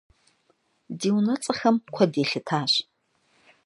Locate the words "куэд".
1.93-2.13